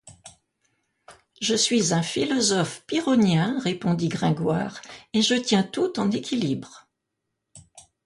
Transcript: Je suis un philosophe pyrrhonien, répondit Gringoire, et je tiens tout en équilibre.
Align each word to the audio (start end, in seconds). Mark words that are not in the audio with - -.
Je 1.41 1.53
suis 1.53 1.93
un 1.93 2.01
philosophe 2.01 2.83
pyrrhonien, 2.87 3.59
répondit 3.59 4.07
Gringoire, 4.07 4.81
et 5.13 5.21
je 5.21 5.35
tiens 5.35 5.61
tout 5.61 5.99
en 5.99 6.09
équilibre. 6.09 6.89